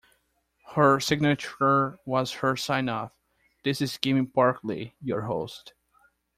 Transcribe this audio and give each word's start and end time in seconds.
Her 0.73 0.99
signature 0.99 1.99
was 2.07 2.31
her 2.33 2.55
sign 2.57 2.89
off: 2.89 3.15
This 3.63 3.81
is 3.81 3.99
Gimmy 3.99 4.25
Park 4.33 4.61
Li, 4.63 4.95
your 4.99 5.21
host. 5.21 5.75